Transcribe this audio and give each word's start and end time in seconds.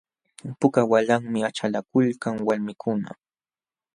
Puka 0.59 0.81
waliwanmi 0.91 1.39
achalakulkan 1.49 2.35
walmikuna. 2.47 3.09